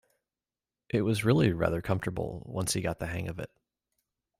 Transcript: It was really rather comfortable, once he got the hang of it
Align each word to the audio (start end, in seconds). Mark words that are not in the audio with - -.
It 0.89 1.03
was 1.03 1.23
really 1.23 1.53
rather 1.53 1.79
comfortable, 1.83 2.41
once 2.47 2.73
he 2.73 2.81
got 2.81 2.97
the 2.97 3.05
hang 3.05 3.27
of 3.27 3.37
it 3.37 3.51